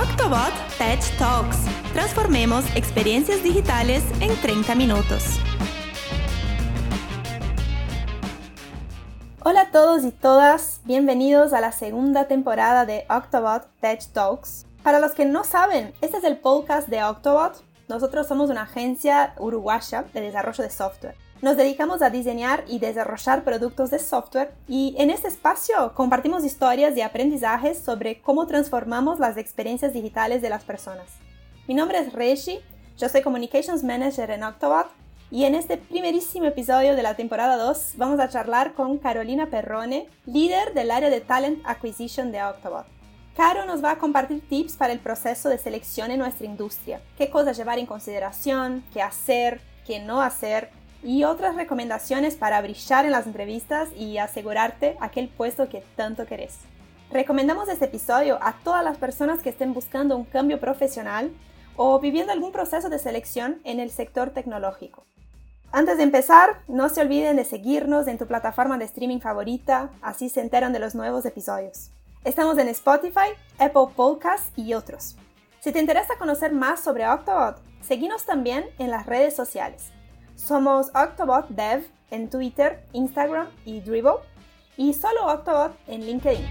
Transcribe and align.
Octobot 0.00 0.54
Tech 0.78 0.98
Talks. 1.18 1.58
Transformemos 1.92 2.64
experiencias 2.74 3.42
digitales 3.42 4.02
en 4.22 4.34
30 4.40 4.74
minutos. 4.74 5.38
Hola 9.44 9.60
a 9.60 9.70
todos 9.70 10.02
y 10.04 10.10
todas, 10.10 10.80
bienvenidos 10.84 11.52
a 11.52 11.60
la 11.60 11.72
segunda 11.72 12.28
temporada 12.28 12.86
de 12.86 13.04
Octobot 13.10 13.68
Tech 13.82 14.02
Talks. 14.14 14.64
Para 14.82 15.00
los 15.00 15.12
que 15.12 15.26
no 15.26 15.44
saben, 15.44 15.92
este 16.00 16.16
es 16.16 16.24
el 16.24 16.38
podcast 16.38 16.88
de 16.88 17.04
Octobot. 17.04 17.62
Nosotros 17.88 18.26
somos 18.26 18.48
una 18.48 18.62
agencia 18.62 19.34
uruguaya 19.36 20.06
de 20.14 20.22
desarrollo 20.22 20.64
de 20.64 20.70
software. 20.70 21.29
Nos 21.42 21.56
dedicamos 21.56 22.02
a 22.02 22.10
diseñar 22.10 22.64
y 22.68 22.80
desarrollar 22.80 23.44
productos 23.44 23.90
de 23.90 23.98
software 23.98 24.52
y 24.68 24.94
en 24.98 25.08
este 25.08 25.28
espacio 25.28 25.94
compartimos 25.94 26.44
historias 26.44 26.94
y 26.98 27.00
aprendizajes 27.00 27.78
sobre 27.78 28.20
cómo 28.20 28.46
transformamos 28.46 29.18
las 29.18 29.38
experiencias 29.38 29.94
digitales 29.94 30.42
de 30.42 30.50
las 30.50 30.64
personas. 30.64 31.06
Mi 31.66 31.72
nombre 31.72 31.98
es 31.98 32.12
Reshi, 32.12 32.60
yo 32.98 33.08
soy 33.08 33.22
Communications 33.22 33.82
Manager 33.82 34.30
en 34.30 34.42
Octobot 34.42 34.88
y 35.30 35.44
en 35.44 35.54
este 35.54 35.78
primerísimo 35.78 36.44
episodio 36.44 36.94
de 36.94 37.02
la 37.02 37.16
temporada 37.16 37.56
2 37.56 37.94
vamos 37.96 38.20
a 38.20 38.28
charlar 38.28 38.74
con 38.74 38.98
Carolina 38.98 39.46
Perrone, 39.46 40.08
líder 40.26 40.74
del 40.74 40.90
área 40.90 41.08
de 41.08 41.22
Talent 41.22 41.62
Acquisition 41.64 42.32
de 42.32 42.42
Octobot. 42.42 42.84
Caro 43.34 43.64
nos 43.64 43.82
va 43.82 43.92
a 43.92 43.98
compartir 43.98 44.46
tips 44.46 44.76
para 44.76 44.92
el 44.92 44.98
proceso 44.98 45.48
de 45.48 45.56
selección 45.56 46.10
en 46.10 46.18
nuestra 46.18 46.44
industria, 46.44 47.00
qué 47.16 47.30
cosas 47.30 47.56
llevar 47.56 47.78
en 47.78 47.86
consideración, 47.86 48.84
qué 48.92 49.00
hacer, 49.00 49.62
qué 49.86 50.00
no 50.00 50.20
hacer 50.20 50.78
y 51.02 51.24
otras 51.24 51.56
recomendaciones 51.56 52.36
para 52.36 52.60
brillar 52.60 53.04
en 53.04 53.12
las 53.12 53.26
entrevistas 53.26 53.88
y 53.96 54.18
asegurarte 54.18 54.96
aquel 55.00 55.28
puesto 55.28 55.68
que 55.68 55.82
tanto 55.96 56.26
querés. 56.26 56.58
Recomendamos 57.10 57.68
este 57.68 57.86
episodio 57.86 58.38
a 58.40 58.54
todas 58.62 58.84
las 58.84 58.98
personas 58.98 59.40
que 59.40 59.50
estén 59.50 59.74
buscando 59.74 60.16
un 60.16 60.24
cambio 60.24 60.60
profesional 60.60 61.32
o 61.76 61.98
viviendo 61.98 62.32
algún 62.32 62.52
proceso 62.52 62.88
de 62.88 62.98
selección 62.98 63.60
en 63.64 63.80
el 63.80 63.90
sector 63.90 64.30
tecnológico. 64.30 65.06
Antes 65.72 65.98
de 65.98 66.02
empezar, 66.02 66.62
no 66.68 66.88
se 66.88 67.00
olviden 67.00 67.36
de 67.36 67.44
seguirnos 67.44 68.06
en 68.06 68.18
tu 68.18 68.26
plataforma 68.26 68.76
de 68.76 68.84
streaming 68.84 69.20
favorita, 69.20 69.90
así 70.02 70.28
se 70.28 70.40
enteran 70.40 70.72
de 70.72 70.80
los 70.80 70.94
nuevos 70.94 71.24
episodios. 71.24 71.90
Estamos 72.24 72.58
en 72.58 72.68
Spotify, 72.68 73.30
Apple 73.58 73.94
Podcasts 73.96 74.52
y 74.56 74.74
otros. 74.74 75.16
Si 75.60 75.72
te 75.72 75.78
interesa 75.78 76.18
conocer 76.18 76.52
más 76.52 76.80
sobre 76.80 77.08
Octobot, 77.08 77.60
seguinos 77.82 78.24
también 78.24 78.66
en 78.78 78.90
las 78.90 79.06
redes 79.06 79.34
sociales. 79.34 79.92
Somos 80.40 80.90
Octobot 80.94 81.48
Dev 81.50 81.86
en 82.10 82.30
Twitter, 82.30 82.82
Instagram 82.92 83.48
y 83.66 83.80
Dribble 83.80 84.20
y 84.76 84.94
solo 84.94 85.26
Octobot 85.26 85.72
en 85.86 86.00
LinkedIn. 86.00 86.44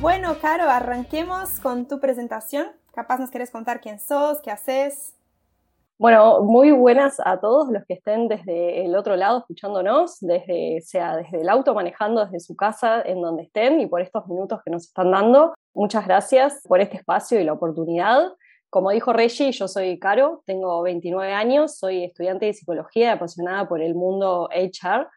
Bueno, 0.00 0.36
Caro, 0.40 0.64
arranquemos 0.64 1.58
con 1.60 1.88
tu 1.88 1.98
presentación. 1.98 2.68
Capaz 2.92 3.18
nos 3.18 3.30
quieres 3.30 3.50
contar 3.50 3.80
quién 3.80 3.98
sos, 3.98 4.40
qué 4.42 4.50
haces. 4.50 5.16
Bueno, 5.98 6.42
muy 6.42 6.70
buenas 6.70 7.20
a 7.24 7.40
todos 7.40 7.68
los 7.70 7.84
que 7.84 7.94
estén 7.94 8.28
desde 8.28 8.86
el 8.86 8.96
otro 8.96 9.16
lado 9.16 9.40
escuchándonos, 9.40 10.18
desde, 10.20 10.80
sea 10.82 11.16
desde 11.16 11.42
el 11.42 11.48
auto 11.48 11.74
manejando, 11.74 12.24
desde 12.24 12.40
su 12.40 12.56
casa, 12.56 13.02
en 13.02 13.20
donde 13.20 13.42
estén 13.42 13.80
y 13.80 13.86
por 13.86 14.00
estos 14.00 14.26
minutos 14.26 14.60
que 14.64 14.70
nos 14.70 14.84
están 14.86 15.10
dando. 15.10 15.52
Muchas 15.74 16.04
gracias 16.04 16.60
por 16.66 16.80
este 16.80 16.96
espacio 16.96 17.40
y 17.40 17.44
la 17.44 17.52
oportunidad. 17.52 18.32
Como 18.70 18.90
dijo 18.90 19.12
Reggie, 19.12 19.52
yo 19.52 19.68
soy 19.68 19.98
Caro, 19.98 20.42
tengo 20.46 20.82
29 20.82 21.32
años, 21.32 21.76
soy 21.76 22.04
estudiante 22.04 22.46
de 22.46 22.54
psicología 22.54 23.12
apasionada 23.12 23.68
por 23.68 23.80
el 23.80 23.94
mundo 23.94 24.48
HR. 24.52 25.08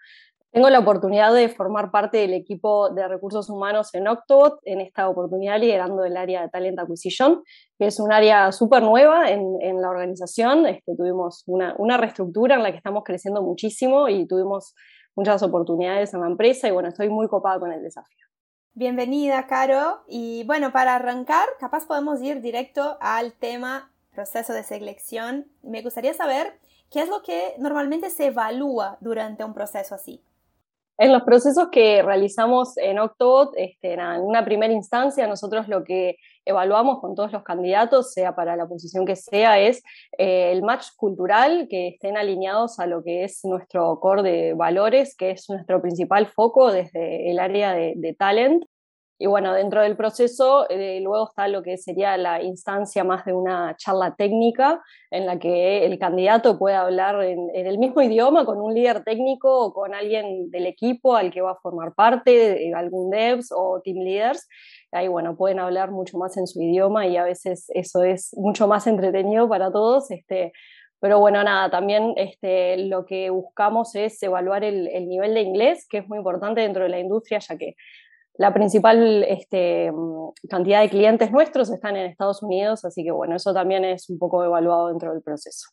Tengo 0.51 0.69
la 0.69 0.77
oportunidad 0.77 1.33
de 1.33 1.49
formar 1.49 1.89
parte 1.89 2.19
del 2.19 2.33
equipo 2.33 2.91
de 2.91 3.07
recursos 3.07 3.49
humanos 3.49 3.93
en 3.95 4.08
Octobot, 4.08 4.59
en 4.65 4.81
esta 4.81 5.09
oportunidad 5.09 5.59
liderando 5.59 6.05
el 6.05 6.15
área 6.15 6.43
de 6.43 6.49
Talent 6.49 6.77
Acquisition, 6.77 7.42
que 7.80 7.87
es 7.87 7.99
un 7.99 8.11
área 8.11 8.52
súper 8.52 8.83
nueva 8.83 9.31
en, 9.31 9.58
en, 9.61 9.81
la 9.81 9.89
organización. 9.89 10.67
Este, 10.67 10.95
tuvimos 10.95 11.43
una, 11.47 11.73
una, 11.80 11.97
reestructura 11.97 12.55
en 12.55 12.61
la 12.61 12.69
que 12.69 12.77
estamos 12.77 13.03
creciendo 13.03 13.42
muchísimo 13.42 14.08
y 14.08 14.27
tuvimos 14.27 14.75
muchas 15.15 15.42
oportunidades 15.42 16.13
en 16.13 16.21
la 16.21 16.27
empresa 16.27 16.67
y 16.67 16.71
bueno, 16.71 16.89
estoy 16.89 17.09
muy 17.09 17.27
copada 17.27 17.59
con 17.59 17.71
el 17.71 17.81
desafío. 17.81 18.33
Bienvenida, 18.76 19.45
Caro. 19.45 20.02
Y 20.08 20.45
bueno, 20.45 20.72
para 20.72 20.95
arrancar, 20.95 21.48
capaz 21.60 21.86
podemos 21.86 22.20
ir 22.23 22.42
directo 22.42 22.98
al 23.02 23.34
tema 23.34 23.92
proceso 24.16 24.52
de 24.52 24.64
selección. 24.64 25.45
Me 25.61 25.84
gustaría 25.84 26.16
saber 26.16 26.60
qué 26.89 27.02
es 27.02 27.08
lo 27.08 27.22
que 27.22 27.54
normalmente 27.60 28.10
se 28.10 28.28
evalúa 28.28 28.98
durante 29.00 29.44
un 29.44 29.54
proceso 29.54 29.94
así. 29.94 30.23
En 30.98 31.14
los 31.14 31.22
procesos 31.22 31.67
que 31.72 32.02
realizamos 32.02 32.76
en 32.78 32.98
Octobot, 32.98 33.54
este, 33.58 33.94
en 33.94 34.22
una 34.22 34.44
primera 34.44 34.73
instancia, 34.73 35.28
nosotros 35.28 35.67
lo 35.67 35.84
que 35.84 36.16
evaluamos 36.45 36.99
con 36.99 37.15
todos 37.15 37.31
los 37.31 37.43
candidatos, 37.43 38.14
sea 38.14 38.36
para 38.36 38.55
la 38.55 38.67
posición 38.67 39.05
que 39.05 39.15
sea, 39.15 39.59
es 39.59 39.83
eh, 40.17 40.52
el 40.52 40.64
match 40.64 40.87
cultural, 40.98 41.67
que 41.70 41.89
estén 41.89 42.17
alineados 42.17 42.80
a 42.80 42.87
lo 42.87 43.04
que 43.04 43.23
es 43.23 43.43
nuestro 43.43 43.99
core 43.99 44.23
de 44.23 44.54
valores, 44.54 45.15
que 45.15 45.31
es 45.31 45.49
nuestro 45.49 45.81
principal 45.81 46.27
foco 46.27 46.71
desde 46.71 47.30
el 47.31 47.39
área 47.39 47.73
de, 47.73 48.15
talent. 48.17 48.64
Y 49.20 49.27
bueno, 49.27 49.54
dentro 49.54 49.81
del 49.81 49.95
proceso 49.95 50.67
eh, 50.70 50.99
luego 51.02 51.30
está 51.30 51.48
lo 51.48 51.64
que 51.64 51.77
sería 51.77 52.17
la 52.17 52.42
instancia 52.42 53.04
más 53.04 53.23
de 53.23 53.31
una 53.31 53.75
charla 53.77 54.15
técnica 54.15 54.81
en 55.11 55.25
la 55.25 55.39
que 55.39 55.86
el 55.86 55.98
candidato 55.98 56.58
puede 56.60 56.75
hablar 56.75 57.23
en, 57.23 57.49
el 57.54 57.77
mismo 57.77 58.02
idioma 58.02 58.43
con 58.43 58.60
un 58.60 58.73
líder 58.73 59.04
técnico 59.04 59.65
o 59.65 59.73
con 59.73 59.93
alguien 59.93 60.49
del 60.49 60.65
equipo 60.65 61.15
al 61.15 61.31
que 61.31 61.42
va 61.42 61.52
a 61.52 61.60
formar 61.61 61.93
parte, 61.93 62.73
algún 62.75 63.11
devs 63.11 63.52
o 63.55 63.80
team 63.81 63.99
leaders. 63.99 64.48
Ahí, 64.93 65.08
bueno, 65.08 65.36
pueden 65.36 65.59
hablar 65.59 65.92
mucho 65.92 66.17
más 66.17 66.37
en 66.37 66.48
su 66.48 66.61
idioma 66.61 67.08
y 67.08 67.17
a 67.17 67.23
veces 67.23 67.65
eso 67.70 68.04
es 68.04 68.33
mucho 68.37 68.67
más 68.67 68.87
entretenido 68.87 69.48
para 69.49 69.71
todos. 69.71 70.11
Este, 70.11 70.54
pero 70.99 71.20
bueno, 71.20 71.43
nada, 71.43 71.70
también 71.70 72.14
este, 72.15 72.77
lo 72.77 73.05
que 73.05 73.30
buscamos 73.30 73.95
es 73.95 74.21
evaluar 74.23 74.64
el, 74.64 74.87
el, 74.87 75.08
nivel 75.08 75.33
de 75.33 75.42
inglés, 75.42 75.86
que 75.89 75.98
es 75.99 76.08
muy 76.08 76.17
importante 76.17 76.61
dentro 76.61 76.83
de 76.83 76.89
la 76.89 76.99
industria, 76.99 77.39
ya 77.39 77.58
que 77.58 77.76
la 78.36 78.54
principal 78.54 79.23
este, 79.27 79.92
cantidad 80.49 80.81
de 80.81 80.89
clientes 80.89 81.31
nuestros 81.31 81.70
están 81.70 81.95
en 81.98 82.08
Estados 82.08 82.42
Unidos, 82.42 82.83
así 82.83 83.04
que 83.04 83.11
bueno, 83.11 83.36
eso 83.36 83.54
también 83.54 83.86
es 83.86 84.10
un 84.10 84.17
poco 84.17 84.43
evaluado 84.43 84.87
dentro 84.87 85.11
del 85.14 85.21
proceso. 85.21 85.70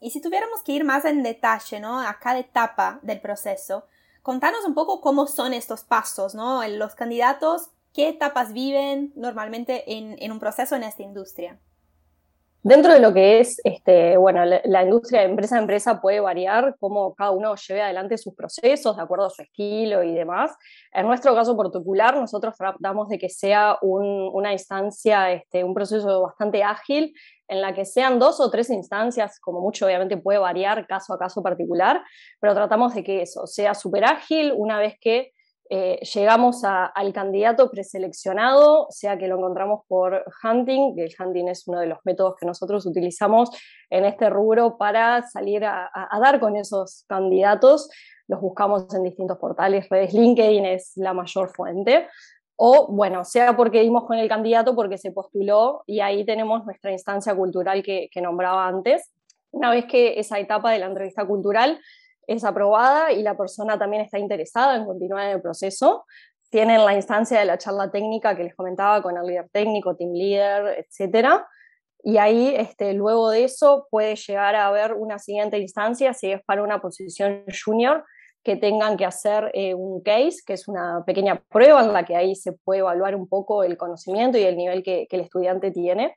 Y 0.00 0.10
si 0.10 0.20
tuviéramos 0.20 0.62
que 0.62 0.72
ir 0.72 0.84
más 0.84 1.04
en 1.04 1.22
detalle, 1.22 1.80
¿no? 1.80 2.00
A 2.00 2.18
cada 2.18 2.38
etapa 2.38 3.00
del 3.02 3.20
proceso, 3.20 3.84
contanos 4.22 4.64
un 4.64 4.74
poco 4.74 5.00
cómo 5.00 5.26
son 5.26 5.52
estos 5.52 5.84
pasos, 5.84 6.34
¿no? 6.34 6.66
Los 6.68 6.94
candidatos, 6.94 7.70
qué 7.92 8.08
etapas 8.08 8.52
viven 8.52 9.12
normalmente 9.16 9.84
en, 9.92 10.30
un 10.30 10.38
proceso 10.38 10.76
en 10.76 10.82
esta 10.82 11.02
industria. 11.02 11.58
Dentro 12.62 12.92
de 12.92 13.00
lo 13.00 13.14
que 13.14 13.38
es, 13.38 13.60
este, 13.62 14.16
bueno, 14.16 14.44
la, 14.44 14.82
industria 14.82 15.20
de 15.20 15.28
empresa 15.28 15.56
a 15.56 15.60
empresa 15.60 16.00
puede 16.00 16.18
variar 16.20 16.76
cómo 16.80 17.14
cada 17.14 17.30
uno 17.30 17.54
lleve 17.54 17.82
adelante 17.82 18.18
sus 18.18 18.34
procesos 18.34 18.96
de 18.96 19.02
acuerdo 19.02 19.26
a 19.26 19.30
su 19.30 19.42
estilo 19.42 20.02
y 20.02 20.12
demás. 20.12 20.56
En 20.92 21.06
nuestro 21.06 21.34
caso 21.34 21.56
particular, 21.56 22.16
nosotros 22.16 22.56
tratamos 22.58 23.08
de 23.08 23.18
que 23.18 23.28
sea 23.28 23.78
una 23.80 24.52
instancia, 24.52 25.32
este, 25.32 25.62
un 25.62 25.72
proceso 25.72 26.22
bastante 26.22 26.64
ágil, 26.64 27.14
en 27.46 27.62
la 27.62 27.74
que 27.74 27.84
sean 27.84 28.18
dos 28.18 28.40
o 28.40 28.50
tres 28.50 28.70
instancias, 28.70 29.40
como 29.40 29.60
mucho 29.60 29.86
obviamente 29.86 30.16
puede 30.16 30.38
variar 30.38 30.86
caso 30.86 31.14
a 31.14 31.18
caso 31.18 31.42
particular, 31.42 32.02
pero 32.40 32.54
tratamos 32.54 32.94
de 32.94 33.02
que 33.02 33.22
eso 33.22 33.46
sea 33.46 33.74
súper 33.74 34.04
ágil 34.04 34.52
una 34.54 34.78
vez 34.78 34.96
que 35.00 35.32
eh, 35.70 36.00
llegamos 36.14 36.62
al 36.64 37.12
candidato 37.12 37.70
preseleccionado, 37.70 38.86
sea 38.88 39.18
que 39.18 39.28
lo 39.28 39.36
encontramos 39.36 39.82
por 39.86 40.24
hunting, 40.42 40.94
que 40.94 41.04
el 41.04 41.14
hunting 41.18 41.48
es 41.48 41.68
uno 41.68 41.80
de 41.80 41.86
los 41.86 41.98
métodos 42.04 42.36
que 42.40 42.46
nosotros 42.46 42.86
utilizamos 42.86 43.50
en 43.90 44.06
este 44.06 44.30
rubro 44.30 44.78
para 44.78 45.22
salir 45.28 45.66
a, 45.66 45.90
dar 46.20 46.40
con 46.40 46.56
esos 46.56 47.04
candidatos. 47.06 47.90
Los 48.28 48.40
buscamos 48.40 48.92
en 48.94 49.02
distintos 49.02 49.36
portales, 49.36 49.88
redes 49.90 50.14
LinkedIn 50.14 50.64
es 50.64 50.92
la 50.96 51.12
mayor 51.12 51.50
fuente. 51.50 52.08
O, 52.56 52.88
bueno, 52.90 53.24
sea 53.24 53.54
porque 53.54 53.82
dimos 53.82 54.04
con 54.04 54.16
el 54.16 54.28
candidato 54.28 54.74
porque 54.74 54.96
se 54.96 55.12
postuló 55.12 55.84
y 55.86 56.00
ahí 56.00 56.24
tenemos 56.24 56.64
nuestra 56.64 56.92
instancia 56.92 57.34
cultural 57.34 57.82
que, 57.82 58.08
que 58.10 58.22
nombraba 58.22 58.66
antes. 58.66 59.12
Una 59.50 59.70
vez 59.70 59.84
que 59.84 60.18
esa 60.18 60.38
etapa 60.38 60.72
de 60.72 60.78
la 60.78 60.86
entrevista 60.86 61.26
cultural 61.26 61.78
es 62.28 62.44
aprobada 62.44 63.10
y 63.10 63.22
la 63.22 63.36
persona 63.36 63.78
también 63.78 64.02
está 64.02 64.18
interesada 64.18 64.76
en 64.76 64.84
continuar 64.84 65.24
en 65.24 65.36
el 65.36 65.42
proceso. 65.42 66.04
Tienen 66.50 66.84
la 66.84 66.94
instancia 66.94 67.40
de 67.40 67.46
la 67.46 67.58
charla 67.58 67.90
técnica 67.90 68.36
que 68.36 68.44
les 68.44 68.54
comentaba 68.54 69.02
con 69.02 69.16
el 69.16 69.24
líder 69.26 69.48
técnico, 69.50 69.96
team 69.96 70.12
leader, 70.12 70.86
etc. 70.86 71.40
Y 72.02 72.18
ahí, 72.18 72.54
este, 72.54 72.92
luego 72.92 73.30
de 73.30 73.44
eso, 73.44 73.86
puede 73.90 74.14
llegar 74.14 74.54
a 74.54 74.68
haber 74.68 74.92
una 74.92 75.18
siguiente 75.18 75.58
instancia, 75.58 76.12
si 76.12 76.30
es 76.30 76.42
para 76.44 76.62
una 76.62 76.80
posición 76.80 77.44
junior, 77.64 78.04
que 78.44 78.56
tengan 78.56 78.96
que 78.96 79.06
hacer 79.06 79.50
eh, 79.54 79.74
un 79.74 80.02
case, 80.02 80.38
que 80.46 80.52
es 80.52 80.68
una 80.68 81.04
pequeña 81.06 81.42
prueba 81.48 81.82
en 81.82 81.92
la 81.92 82.04
que 82.04 82.14
ahí 82.14 82.34
se 82.34 82.52
puede 82.52 82.80
evaluar 82.80 83.16
un 83.16 83.26
poco 83.26 83.64
el 83.64 83.76
conocimiento 83.78 84.38
y 84.38 84.42
el 84.42 84.56
nivel 84.56 84.82
que 84.82 85.08
el 85.10 85.20
estudiante 85.20 85.70
tiene. 85.70 86.14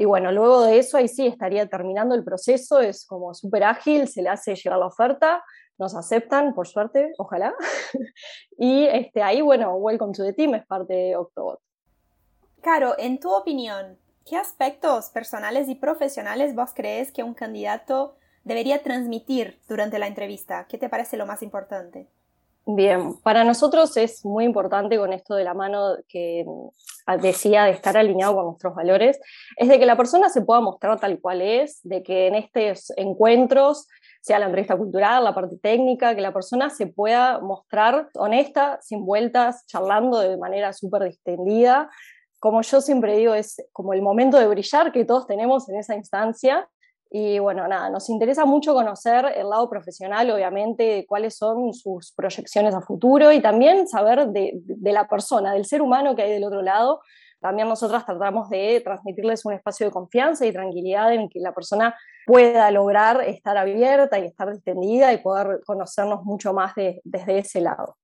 Y 0.00 0.06
bueno, 0.06 0.32
luego 0.32 0.62
de 0.62 0.78
eso, 0.78 0.96
ahí 0.96 1.08
sí 1.08 1.26
estaría 1.26 1.66
terminando 1.66 2.14
el 2.14 2.24
proceso, 2.24 2.80
es 2.80 3.04
como 3.04 3.34
súper 3.34 3.64
ágil, 3.64 4.08
se 4.08 4.22
le 4.22 4.30
hace 4.30 4.54
llegar 4.54 4.78
la 4.78 4.86
oferta, 4.86 5.44
nos 5.76 5.94
aceptan, 5.94 6.54
por 6.54 6.66
suerte, 6.66 7.12
ojalá. 7.18 7.52
y 8.58 8.86
este, 8.86 9.22
ahí, 9.22 9.42
bueno, 9.42 9.74
Welcome 9.74 10.14
to 10.14 10.24
the 10.24 10.32
Team 10.32 10.54
es 10.54 10.64
parte 10.64 10.94
de 10.94 11.16
Octobot. 11.16 11.60
Caro, 12.62 12.94
en 12.96 13.20
tu 13.20 13.30
opinión, 13.30 13.98
¿qué 14.24 14.38
aspectos 14.38 15.10
personales 15.10 15.68
y 15.68 15.74
profesionales 15.74 16.54
vos 16.54 16.70
crees 16.74 17.12
que 17.12 17.22
un 17.22 17.34
candidato 17.34 18.16
debería 18.42 18.82
transmitir 18.82 19.60
durante 19.68 19.98
la 19.98 20.06
entrevista? 20.06 20.66
¿Qué 20.66 20.78
te 20.78 20.88
parece 20.88 21.18
lo 21.18 21.26
más 21.26 21.42
importante? 21.42 22.08
Bien, 22.64 23.18
para 23.18 23.44
nosotros 23.44 23.96
es 23.98 24.24
muy 24.24 24.44
importante 24.44 24.96
con 24.96 25.12
esto 25.12 25.34
de 25.34 25.44
la 25.44 25.52
mano 25.52 25.96
que 26.08 26.46
decía 27.16 27.64
de 27.64 27.72
estar 27.72 27.96
alineado 27.96 28.34
con 28.34 28.44
nuestros 28.46 28.74
valores, 28.74 29.18
es 29.56 29.68
de 29.68 29.78
que 29.78 29.86
la 29.86 29.96
persona 29.96 30.28
se 30.28 30.42
pueda 30.42 30.60
mostrar 30.60 30.98
tal 31.00 31.20
cual 31.20 31.42
es, 31.42 31.80
de 31.82 32.02
que 32.02 32.26
en 32.26 32.34
estos 32.34 32.92
encuentros 32.96 33.88
sea 34.20 34.38
la 34.38 34.46
entrevista 34.46 34.76
cultural, 34.76 35.24
la 35.24 35.34
parte 35.34 35.56
técnica, 35.56 36.14
que 36.14 36.20
la 36.20 36.32
persona 36.32 36.70
se 36.70 36.86
pueda 36.86 37.40
mostrar 37.40 38.08
honesta, 38.14 38.78
sin 38.82 39.04
vueltas, 39.04 39.66
charlando 39.66 40.18
de 40.18 40.36
manera 40.36 40.72
súper 40.72 41.04
distendida. 41.04 41.88
Como 42.38 42.60
yo 42.62 42.80
siempre 42.80 43.16
digo, 43.16 43.34
es 43.34 43.62
como 43.72 43.94
el 43.94 44.02
momento 44.02 44.38
de 44.38 44.46
brillar 44.46 44.92
que 44.92 45.04
todos 45.04 45.26
tenemos 45.26 45.68
en 45.68 45.76
esa 45.76 45.94
instancia. 45.94 46.68
Y 47.10 47.40
bueno, 47.40 47.66
nada, 47.66 47.90
nos 47.90 48.08
interesa 48.08 48.44
mucho 48.44 48.72
conocer 48.72 49.26
el 49.36 49.50
lado 49.50 49.68
profesional, 49.68 50.30
obviamente, 50.30 51.04
cuáles 51.08 51.36
son 51.36 51.74
sus 51.74 52.12
proyecciones 52.12 52.74
a 52.74 52.80
futuro 52.80 53.32
y 53.32 53.42
también 53.42 53.88
saber 53.88 54.28
de, 54.28 54.52
de 54.54 54.92
la 54.92 55.08
persona, 55.08 55.52
del 55.52 55.64
ser 55.64 55.82
humano 55.82 56.14
que 56.14 56.22
hay 56.22 56.30
del 56.30 56.44
otro 56.44 56.62
lado, 56.62 57.00
también 57.40 57.68
nosotras 57.68 58.04
tratamos 58.04 58.50
de 58.50 58.82
transmitirles 58.84 59.44
un 59.46 59.54
espacio 59.54 59.86
de 59.86 59.92
confianza 59.92 60.44
y 60.44 60.52
tranquilidad 60.52 61.12
en 61.14 61.28
que 61.28 61.40
la 61.40 61.54
persona 61.54 61.96
pueda 62.26 62.70
lograr 62.70 63.22
estar 63.22 63.56
abierta 63.56 64.18
y 64.18 64.26
estar 64.26 64.52
distendida 64.52 65.12
y 65.12 65.22
poder 65.22 65.62
conocernos 65.66 66.22
mucho 66.24 66.52
más 66.52 66.74
desde 66.76 67.38
ese 67.38 67.62
lado. 67.62 67.96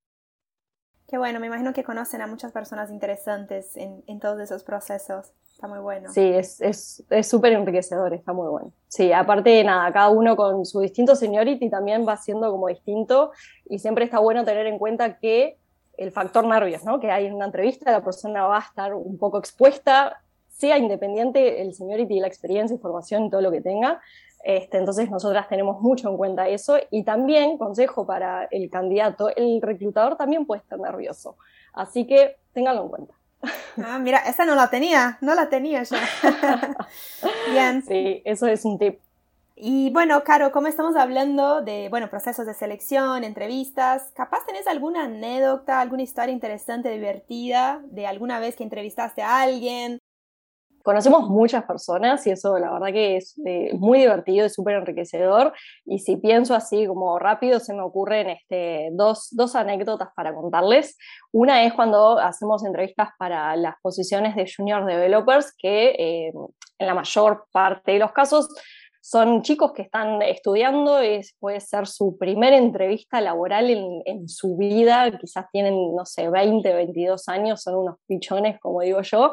Qué 1.07 1.17
bueno, 1.17 1.39
me 1.39 1.47
imagino 1.47 1.71
que 1.71 1.83
conocen 1.83 2.21
a 2.21 2.27
muchas 2.27 2.51
personas 2.51 2.91
interesantes 2.91 3.77
en, 3.77 4.19
todos 4.19 4.41
esos 4.41 4.63
procesos. 4.63 5.31
Está 5.57 5.67
muy 5.67 5.79
bueno. 5.79 6.07
Sí, 6.13 6.21
es 6.21 7.03
súper 7.23 7.51
es, 7.53 7.57
enriquecedor, 7.57 8.13
está 8.13 8.31
muy 8.31 8.47
bueno. 8.47 8.71
Sí, 8.89 9.11
aparte 9.11 9.49
de 9.49 9.63
nada, 9.63 9.91
cada 9.91 10.09
uno 10.09 10.35
con 10.35 10.67
su 10.67 10.81
distinto 10.81 11.15
seniority 11.15 11.67
también 11.67 12.07
va 12.07 12.15
siendo 12.15 12.51
como 12.51 12.67
distinto 12.67 13.31
y 13.67 13.79
siempre 13.79 14.05
está 14.05 14.19
bueno 14.19 14.45
tener 14.45 14.67
en 14.67 14.77
cuenta 14.77 15.17
que 15.17 15.57
el 15.97 16.11
factor 16.11 16.45
nervios, 16.45 16.83
¿no? 16.83 16.99
Que 16.99 17.09
hay 17.09 17.25
en 17.25 17.33
una 17.33 17.45
entrevista, 17.45 17.91
la 17.91 18.03
persona 18.03 18.45
va 18.45 18.57
a 18.57 18.61
estar 18.61 18.93
un 18.93 19.17
poco 19.17 19.39
expuesta, 19.39 20.21
sea 20.47 20.77
independiente 20.77 21.59
el 21.63 21.73
seniority, 21.73 22.19
la 22.19 22.27
experiencia, 22.27 22.75
información 22.75 23.31
todo 23.31 23.41
lo 23.41 23.49
que 23.49 23.61
tenga. 23.61 23.99
Este, 24.43 24.77
entonces 24.77 25.09
nosotras 25.09 25.49
tenemos 25.49 25.81
mucho 25.81 26.07
en 26.07 26.17
cuenta 26.17 26.47
eso 26.47 26.77
y 26.91 27.01
también, 27.01 27.57
consejo 27.57 28.05
para 28.05 28.43
el 28.51 28.69
candidato, 28.69 29.35
el 29.35 29.59
reclutador 29.59 30.17
también 30.17 30.45
puede 30.45 30.61
estar 30.61 30.79
nervioso. 30.79 31.35
Así 31.73 32.05
que 32.05 32.35
ténganlo 32.53 32.83
en 32.83 32.89
cuenta. 32.89 33.16
Ah, 33.83 33.99
mira, 33.99 34.19
esa 34.19 34.45
no 34.45 34.55
la 34.55 34.69
tenía, 34.69 35.17
no 35.21 35.35
la 35.35 35.49
tenía 35.49 35.83
yo. 35.83 35.95
Bien. 37.51 37.83
Sí, 37.83 38.21
eso 38.25 38.47
es 38.47 38.65
un 38.65 38.79
tip. 38.79 38.99
Y 39.55 39.89
bueno, 39.89 40.23
Caro, 40.23 40.51
como 40.51 40.67
estamos 40.67 40.95
hablando 40.95 41.61
de, 41.61 41.89
bueno, 41.89 42.11
procesos 42.11 42.45
de 42.45 42.53
selección, 42.53 43.23
entrevistas, 43.23 44.11
capaz 44.15 44.45
tenés 44.45 44.67
alguna 44.67 45.05
anécdota, 45.05 45.81
alguna 45.81 46.03
historia 46.03 46.31
interesante, 46.31 46.89
divertida 46.89 47.81
de 47.85 48.05
alguna 48.05 48.39
vez 48.39 48.55
que 48.55 48.63
entrevistaste 48.63 49.23
a 49.23 49.41
alguien. 49.41 49.99
Conocemos 50.87 51.27
muchas 51.27 51.65
personas 51.65 52.25
y 52.27 52.31
eso 52.31 52.57
la 52.57 52.71
verdad 52.71 52.93
que 52.93 53.17
es 53.17 53.37
eh, 53.45 53.73
muy 53.73 53.99
divertido 53.99 54.45
y 54.45 54.49
súper 54.49 54.75
enriquecedor. 54.75 55.51
Y 55.85 55.99
si 55.99 56.15
pienso 56.15 56.55
así 56.55 56.87
como 56.87 57.19
rápido, 57.19 57.59
se 57.59 57.73
me 57.73 57.81
ocurren 57.81 58.29
este, 58.29 58.87
dos, 58.93 59.27
dos 59.31 59.57
anécdotas 59.57 60.07
para 60.15 60.33
contarles. 60.33 60.97
Una 61.33 61.63
es 61.63 61.73
cuando 61.73 62.19
hacemos 62.19 62.63
entrevistas 62.63 63.09
para 63.19 63.53
las 63.57 63.75
posiciones 63.81 64.33
de 64.37 64.49
junior 64.49 64.85
developers, 64.85 65.53
que 65.57 65.89
eh, 65.89 66.31
en 66.79 66.87
la 66.87 66.93
mayor 66.93 67.47
parte 67.51 67.91
de 67.91 67.99
los 67.99 68.13
casos 68.13 68.47
son 69.09 69.41
chicos 69.41 69.71
que 69.71 69.83
están 69.83 70.21
estudiando, 70.21 70.99
es, 70.99 71.33
puede 71.39 71.61
ser 71.61 71.87
su 71.87 72.17
primera 72.17 72.57
entrevista 72.57 73.21
laboral 73.21 73.69
en, 74.03 74.27
su 74.27 74.57
vida, 74.57 75.17
quizás 75.17 75.45
tienen, 75.49 75.95
no 75.95 76.05
sé, 76.05 76.29
20, 76.29 76.73
22 76.73 77.29
años, 77.29 77.61
son 77.61 77.75
unos 77.75 77.95
pichones, 78.05 78.59
como 78.59 78.81
digo 78.81 79.01
yo, 79.03 79.31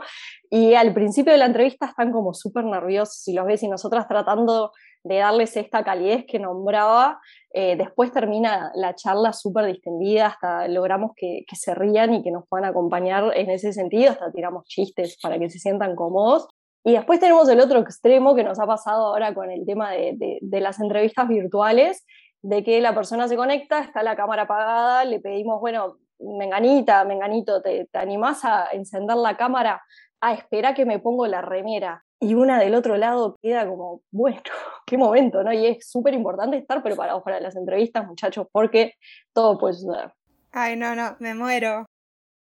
y 0.48 0.74
al 0.74 0.94
principio 0.94 1.32
de 1.32 1.40
la 1.40 1.46
entrevista 1.46 1.86
están 1.86 2.12
como 2.12 2.34
súper 2.34 2.64
nerviosos 2.66 3.26
y 3.26 3.32
los 3.32 3.46
ves 3.46 3.64
y 3.64 3.68
nosotras 3.68 4.06
tratando 4.06 4.70
de 5.02 5.16
darles 5.16 5.56
esta 5.56 5.82
calidez 5.82 6.24
que 6.24 6.38
nombraba, 6.38 7.18
eh, 7.52 7.74
después 7.74 8.12
termina 8.12 8.70
la 8.76 8.94
charla 8.94 9.32
súper 9.32 9.66
distendida, 9.66 10.26
hasta 10.26 10.68
logramos 10.68 11.10
que, 11.16 11.44
que 11.48 11.56
se 11.56 11.74
rían 11.74 12.14
y 12.14 12.22
que 12.22 12.30
nos 12.30 12.46
puedan 12.48 12.70
acompañar 12.70 13.36
en 13.36 13.50
ese 13.50 13.72
sentido, 13.72 14.12
hasta 14.12 14.30
tiramos 14.30 14.66
chistes 14.68 15.18
para 15.20 15.36
que 15.36 15.50
se 15.50 15.58
sientan 15.58 15.96
cómodos. 15.96 16.46
Y 16.84 16.92
después 16.92 17.18
tenemos 17.18 17.48
el 17.48 17.60
otro 17.60 17.80
extremo 17.80 18.34
que 18.34 18.44
nos 18.44 18.60
ha 18.60 18.66
pasado 18.66 19.06
ahora 19.06 19.32
con 19.34 19.50
el 19.50 19.64
tema 19.64 19.92
de, 19.92 20.38
las 20.42 20.78
entrevistas 20.80 21.26
virtuales, 21.26 22.04
de 22.42 22.62
que 22.62 22.82
la 22.82 22.94
persona 22.94 23.26
se 23.26 23.36
conecta, 23.36 23.80
está 23.80 24.02
la 24.02 24.16
cámara 24.16 24.42
apagada, 24.42 25.06
le 25.06 25.18
pedimos, 25.18 25.60
bueno, 25.60 25.96
menganita, 26.20 27.04
menganito, 27.04 27.62
¿te, 27.62 27.86
te 27.90 27.98
animás 27.98 28.44
a 28.44 28.68
encender 28.72 29.16
la 29.16 29.34
cámara? 29.38 29.82
Ah, 30.20 30.34
espera 30.34 30.74
que 30.74 30.84
me 30.84 30.98
pongo 30.98 31.26
la 31.26 31.40
remera. 31.40 32.04
Y 32.20 32.34
una 32.34 32.58
del 32.58 32.74
otro 32.74 32.98
lado 32.98 33.36
queda 33.42 33.66
como, 33.66 34.02
bueno, 34.10 34.42
qué 34.86 34.98
momento, 34.98 35.42
¿no? 35.42 35.54
Y 35.54 35.66
es 35.66 35.90
súper 35.90 36.12
importante 36.12 36.58
estar 36.58 36.82
preparados 36.82 37.22
para 37.22 37.40
las 37.40 37.56
entrevistas, 37.56 38.06
muchachos, 38.06 38.46
porque 38.52 38.92
todo 39.32 39.56
puede 39.58 39.74
suceder. 39.74 40.12
Ay, 40.52 40.76
no, 40.76 40.94
no, 40.94 41.16
me 41.18 41.34
muero. 41.34 41.86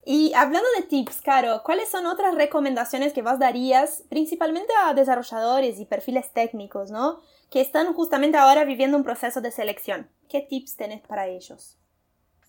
Y 0.06 0.34
hablando 0.34 0.68
de 0.76 0.86
tips, 0.86 1.22
Caro, 1.22 1.62
¿cuáles 1.64 1.88
son 1.88 2.06
otras 2.06 2.34
recomendaciones 2.34 3.14
que 3.14 3.22
vos 3.22 3.38
darías 3.38 4.04
principalmente 4.10 4.72
a 4.84 4.92
desarrolladores 4.92 5.80
y 5.80 5.86
perfiles 5.86 6.32
técnicos, 6.32 6.90
¿no? 6.90 7.20
Que 7.50 7.62
están 7.62 7.94
justamente 7.94 8.36
ahora 8.36 8.64
viviendo 8.64 8.98
un 8.98 9.04
proceso 9.04 9.40
de 9.40 9.50
selección. 9.50 10.10
¿Qué 10.28 10.42
tips 10.42 10.76
tenés 10.76 11.00
para 11.06 11.26
ellos? 11.26 11.78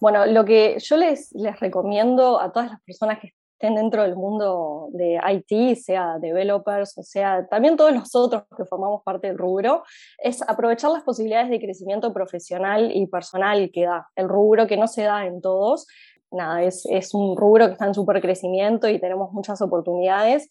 Bueno, 0.01 0.25
lo 0.25 0.43
que 0.43 0.77
yo 0.79 0.97
les, 0.97 1.31
les 1.31 1.57
recomiendo 1.61 2.41
a 2.41 2.51
todas 2.51 2.71
las 2.71 2.81
personas 2.81 3.19
que 3.19 3.33
estén 3.55 3.75
dentro 3.75 4.03
del 4.03 4.17
mundo 4.17 4.89
de 4.91 5.17
IT, 5.17 5.77
sea 5.77 6.17
developers, 6.19 6.97
o 6.97 7.03
sea, 7.03 7.47
también 7.47 7.77
todos 7.77 7.93
nosotros 7.93 8.43
que 8.55 8.65
formamos 8.65 9.01
parte 9.03 9.27
del 9.27 9.37
rubro, 9.37 9.83
es 10.17 10.41
aprovechar 10.47 10.91
las 10.91 11.03
posibilidades 11.03 11.49
de 11.49 11.59
crecimiento 11.59 12.13
profesional 12.13 12.91
y 12.93 13.07
personal 13.07 13.71
que 13.73 13.85
da 13.85 14.09
el 14.15 14.27
rubro, 14.27 14.67
que 14.67 14.75
no 14.75 14.87
se 14.87 15.03
da 15.03 15.25
en 15.25 15.41
todos, 15.41 15.87
nada, 16.35 16.63
es, 16.63 16.85
es 16.89 17.13
un 17.13 17.35
rubro 17.35 17.67
que 17.67 17.73
está 17.73 17.85
en 17.85 17.93
súper 17.93 18.21
crecimiento 18.21 18.87
y 18.87 18.99
tenemos 18.99 19.31
muchas 19.31 19.61
oportunidades, 19.61 20.49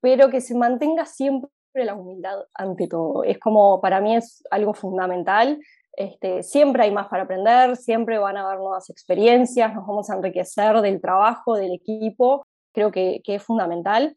pero 0.00 0.30
que 0.30 0.40
se 0.40 0.54
mantenga 0.54 1.06
siempre 1.06 1.50
la 1.74 1.94
humildad 1.94 2.38
ante 2.54 2.88
todo. 2.88 3.24
Es 3.24 3.38
como, 3.38 3.80
para 3.80 4.00
mí 4.00 4.16
es 4.16 4.42
algo 4.50 4.74
fundamental. 4.74 5.58
Este, 5.92 6.42
siempre 6.42 6.84
hay 6.84 6.92
más 6.92 7.08
para 7.08 7.24
aprender, 7.24 7.76
siempre 7.76 8.18
van 8.18 8.36
a 8.36 8.46
haber 8.46 8.58
nuevas 8.58 8.88
experiencias, 8.90 9.74
nos 9.74 9.86
vamos 9.86 10.10
a 10.10 10.14
enriquecer 10.14 10.80
del 10.80 11.00
trabajo, 11.00 11.56
del 11.56 11.72
equipo, 11.72 12.46
creo 12.72 12.92
que, 12.92 13.20
que 13.24 13.36
es 13.36 13.42
fundamental. 13.42 14.16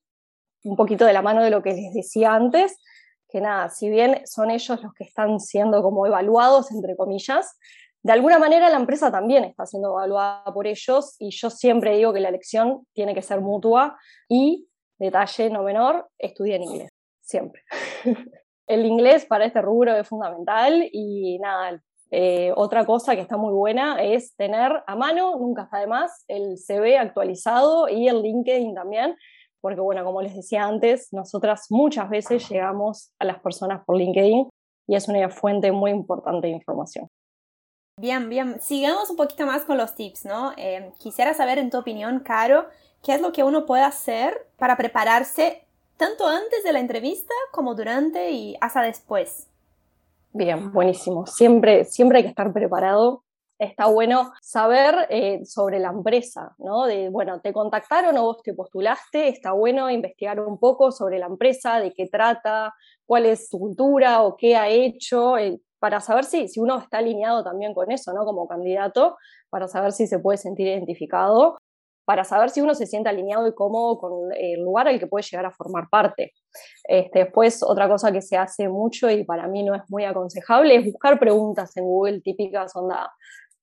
Un 0.63 0.75
poquito 0.75 1.05
de 1.05 1.13
la 1.13 1.24
mano 1.24 1.43
de 1.43 1.50
lo 1.50 1.63
que 1.63 1.74
les 1.74 1.93
decía 1.93 2.36
antes, 2.36 2.77
que 3.29 3.41
nada, 3.41 3.69
si 3.69 3.89
bien 3.89 4.21
son 4.25 4.51
ellos 4.51 4.83
los 4.83 4.93
que 4.93 5.05
están 5.05 5.39
siendo 5.39 5.81
como 5.81 6.05
evaluados, 6.05 6.71
entre 6.71 6.95
comillas, 6.95 7.57
de 8.03 8.13
alguna 8.13 8.39
manera 8.39 8.70
la 8.70 8.77
empresa 8.77 9.12
también 9.12 9.43
está 9.43 9.65
siendo 9.65 9.89
evaluada 9.89 10.43
por 10.53 10.65
ellos 10.65 11.15
y 11.20 11.29
yo 11.31 11.50
siempre 11.50 11.96
digo 11.96 12.13
que 12.13 12.20
la 12.20 12.29
elección 12.29 12.88
tiene 12.93 13.13
que 13.13 13.22
ser 13.22 13.41
mutua 13.41 13.98
y, 14.27 14.67
detalle 14.98 15.50
no 15.50 15.63
menor, 15.63 16.10
en 16.17 16.63
inglés, 16.63 16.89
siempre. 17.22 17.62
El 18.67 18.86
inglés 18.86 19.25
para 19.25 19.46
este 19.46 19.62
rubro 19.62 19.96
es 19.96 20.08
fundamental 20.08 20.88
y 20.91 21.38
nada, 21.39 21.81
eh, 22.10 22.51
otra 22.55 22.86
cosa 22.86 23.15
que 23.15 23.22
está 23.22 23.38
muy 23.38 23.53
buena 23.53 24.01
es 24.01 24.36
tener 24.36 24.84
a 24.86 24.96
mano, 24.96 25.38
nunca 25.38 25.63
está 25.63 25.79
de 25.79 25.88
más, 25.88 26.24
el 26.27 26.58
CV 26.58 26.98
actualizado 26.98 27.88
y 27.89 28.08
el 28.08 28.22
LinkedIn 28.22 28.75
también, 28.75 29.15
porque 29.62 29.81
bueno, 29.81 30.03
como 30.03 30.22
les 30.22 30.36
decía 30.36 30.65
antes, 30.65 31.12
nosotras 31.12 31.67
muchas 31.70 32.10
veces 32.10 32.48
llegamos 32.50 33.13
a 33.20 33.25
las 33.25 33.39
personas 33.39 33.84
por 33.86 33.98
LinkedIn 33.98 34.50
y 34.88 34.96
es 34.96 35.08
una 35.08 35.29
fuente 35.29 35.72
muy 35.72 35.91
importante 35.91 36.48
de 36.48 36.53
información. 36.53 37.08
Bien, 38.01 38.29
bien. 38.29 38.60
Sigamos 38.60 39.12
un 39.12 39.15
poquito 39.15 39.46
más 39.46 39.62
con 39.62 39.77
los 39.77 39.93
tips, 39.93 40.25
¿no? 40.25 40.53
Eh, 40.58 40.91
quisiera 40.98 41.36
saber, 41.36 41.60
en 41.60 41.70
tu 41.70 41.77
opinión, 41.77 42.22
Caro, 42.22 42.65
qué 43.03 43.13
es 43.13 43.22
lo 43.22 43.31
que 43.31 43.43
uno 43.43 43.67
puede 43.67 43.84
hacer 43.84 44.48
para 44.58 44.75
prepararse 44.75 45.67
tanto 45.98 46.27
antes 46.27 46.63
de 46.63 46.74
la 46.74 46.79
entrevista 46.79 47.31
como 47.51 47.75
durante 47.75 48.31
y 48.31 48.58
hasta 48.60 48.81
después. 48.81 49.51
Bien, 50.34 50.72
buenísimo. 50.72 51.27
Siempre, 51.27 51.86
siempre 51.86 52.17
hay 52.17 52.24
que 52.24 52.29
estar 52.29 52.51
preparado. 52.51 53.24
Está 53.60 53.86
bueno 53.86 54.34
saber 54.41 55.05
eh, 55.12 55.46
sobre 55.46 55.77
la 55.77 55.89
empresa, 55.89 56.55
¿no? 56.58 56.88
De, 56.88 57.10
bueno, 57.10 57.39
te 57.39 57.53
contactaron 57.53 58.17
o 58.17 58.24
vos 58.24 58.41
te 58.41 58.55
postulaste, 58.55 59.27
está 59.27 59.51
bueno 59.51 59.91
investigar 59.91 60.39
un 60.39 60.58
poco 60.58 60.91
sobre 60.91 61.20
la 61.20 61.27
empresa, 61.27 61.79
de 61.79 61.93
qué 61.93 62.08
trata, 62.08 62.74
cuál 63.05 63.27
es 63.27 63.48
su 63.48 63.60
cultura 63.60 64.24
o 64.24 64.36
qué 64.36 64.58
ha 64.58 64.70
hecho, 64.70 65.38
para 65.82 66.00
saber 66.00 66.26
si, 66.26 66.48
si 66.48 66.60
uno 66.60 66.78
está 66.78 67.00
alineado 67.00 67.44
también 67.44 67.74
con 67.74 67.92
eso, 67.92 68.14
¿no? 68.14 68.24
Como 68.24 68.48
candidato, 68.48 69.18
para 69.50 69.68
saber 69.68 69.94
si 69.94 70.06
se 70.06 70.20
puede 70.20 70.38
sentir 70.38 70.68
identificado, 70.68 71.58
para 72.06 72.24
saber 72.24 72.52
si 72.52 72.62
uno 72.62 72.76
se 72.76 72.86
siente 72.86 73.10
alineado 73.10 73.48
y 73.48 73.56
cómodo 73.56 73.98
con 73.98 74.32
el 74.38 74.62
lugar 74.62 74.88
al 74.88 75.00
que 75.00 75.08
puede 75.08 75.24
llegar 75.24 75.48
a 75.48 75.52
formar 75.52 75.90
parte. 75.90 76.34
Este, 76.84 77.20
después, 77.24 77.64
otra 77.64 77.90
cosa 77.90 78.12
que 78.12 78.22
se 78.22 78.38
hace 78.38 78.70
mucho 78.70 79.10
y 79.10 79.24
para 79.24 79.48
mí 79.48 79.64
no 79.64 79.74
es 79.74 79.82
muy 79.90 80.06
aconsejable 80.06 80.76
es 80.76 80.86
buscar 80.86 81.18
preguntas 81.20 81.76
en 81.76 81.86
Google 81.86 82.22
típicas, 82.22 82.76
onda, 82.76 83.12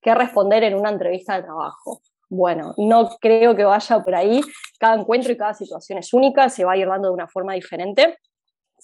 ¿qué 0.00 0.12
responder 0.12 0.64
en 0.64 0.74
una 0.74 0.90
entrevista 0.90 1.36
de 1.36 1.44
trabajo? 1.44 2.00
Bueno, 2.28 2.74
no 2.78 3.10
creo 3.20 3.54
que 3.54 3.64
vaya 3.64 4.00
por 4.00 4.16
ahí. 4.16 4.40
Cada 4.80 4.96
encuentro 4.96 5.30
y 5.30 5.36
cada 5.36 5.54
situación 5.54 6.00
es 6.00 6.12
única, 6.12 6.48
se 6.48 6.64
va 6.64 6.72
a 6.72 6.76
ir 6.76 6.88
dando 6.88 7.08
de 7.08 7.14
una 7.14 7.28
forma 7.28 7.54
diferente. 7.54 8.18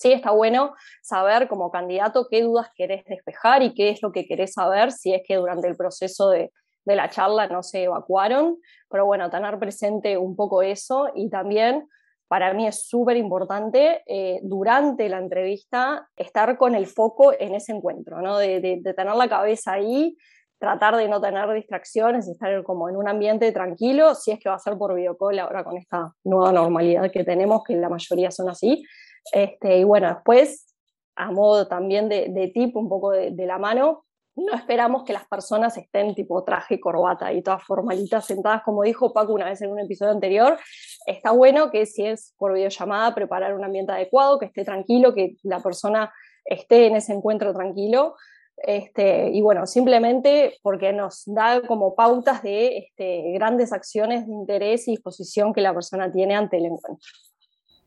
Sí, 0.05 0.13
está 0.13 0.33
bueno 0.33 0.75
saber 1.01 1.49
como 1.49 1.71
candidato 1.71 2.27
qué 2.31 2.43
dudas 2.43 2.69
querés 2.77 3.07
despejar 3.07 3.63
y 3.63 3.73
qué 3.73 3.89
es 3.89 4.03
lo 4.03 4.13
que 4.13 4.27
querés 4.27 4.53
saber 4.53 4.93
si 4.93 5.15
es 5.15 5.23
que 5.27 5.37
durante 5.37 5.67
el 5.67 5.79
proceso 5.79 6.29
de, 6.29 6.53
la 6.85 7.09
charla 7.09 7.47
no 7.47 7.63
se 7.63 7.85
evacuaron, 7.85 8.59
pero 8.91 9.07
bueno, 9.07 9.31
tener 9.31 9.59
presente 9.59 10.19
un 10.19 10.37
poco 10.37 10.61
eso 10.61 11.09
y 11.15 11.31
también 11.31 11.89
para 12.29 12.53
mí 12.53 12.67
es 12.67 12.87
súper 12.87 13.17
importante 13.17 14.03
eh, 14.07 14.41
durante 14.43 15.09
la 15.09 15.21
entrevista 15.21 16.07
estar 16.17 16.59
con 16.59 16.75
el 16.75 16.87
foco 16.87 17.33
en 17.41 17.55
ese 17.55 17.73
encuentro, 17.73 18.21
¿no? 18.21 18.37
de, 18.37 18.61
de, 18.61 18.93
tener 18.93 19.15
la 19.15 19.29
cabeza 19.31 19.73
ahí, 19.73 20.19
tratar 20.59 20.97
de 20.97 21.09
no 21.09 21.19
tener 21.19 21.51
distracciones, 21.55 22.29
estar 22.29 22.63
como 22.63 22.91
en 22.91 22.97
un 22.97 23.09
ambiente 23.09 23.51
tranquilo, 23.53 24.15
si 24.15 24.33
es 24.33 24.39
que 24.39 24.51
va 24.51 24.57
a 24.57 24.59
ser 24.59 24.77
por 24.77 24.95
videocall 24.95 25.39
ahora 25.39 25.65
con 25.65 25.79
esta 25.79 26.13
nueva 26.25 26.53
normalidad 26.53 27.11
que 27.11 27.25
tenemos, 27.25 27.65
que 27.65 27.75
la 27.77 27.89
mayoría 27.89 28.31
son 28.31 28.51
así, 28.51 28.85
este, 29.33 29.79
y 29.79 29.85
bueno, 29.85 30.09
después, 30.09 30.75
a 31.17 31.31
modo 31.31 31.69
también 31.69 32.09
de, 32.09 32.29
de 32.31 32.49
tip, 32.49 32.77
un 32.77 32.89
poco 32.89 33.11
de, 33.11 33.33
la 33.47 33.59
mano, 33.59 34.05
no 34.37 34.55
esperamos 34.55 35.05
que 35.05 35.13
las 35.13 35.27
personas 35.27 35.77
estén 35.77 36.15
tipo 36.15 36.43
traje, 36.43 36.81
corbata 36.81 37.33
y 37.33 37.43
todas 37.43 37.63
formalitas 37.63 38.27
sentadas, 38.27 38.63
como 38.65 38.83
dijo 38.83 39.13
Paco 39.13 39.33
una 39.33 39.47
vez 39.47 39.63
en 39.63 39.71
un 39.71 39.79
episodio 39.79 40.13
anterior. 40.13 40.59
Está 41.07 41.31
bueno 41.31 41.71
que 41.71 41.87
si 41.87 42.05
es 42.05 42.35
por 42.37 42.53
videollamada, 42.53 43.15
preparar 43.15 43.55
un 43.55 43.65
ambiente 43.65 43.93
adecuado, 43.93 44.39
que 44.39 44.47
esté 44.47 44.65
tranquilo, 44.65 45.15
que 45.15 45.37
la 45.45 45.61
persona 45.61 46.13
esté 46.45 46.87
en 46.87 46.97
ese 46.97 47.13
encuentro 47.13 47.53
tranquilo. 47.53 48.17
Este, 48.57 49.31
y 49.31 49.41
bueno, 49.41 49.67
simplemente 49.67 50.59
porque 50.63 50.93
nos 50.93 51.23
da 51.27 51.61
como 51.63 51.95
pautas 51.95 52.43
de 52.43 52.79
este, 52.79 53.33
grandes 53.35 53.73
acciones 53.73 54.27
de 54.27 54.33
interés 54.33 54.89
y 54.89 54.93
disposición 54.93 55.53
que 55.53 55.61
la 55.61 55.75
persona 55.75 56.11
tiene 56.11 56.35
ante 56.35 56.57
el 56.59 56.67
encuentro. 56.67 57.09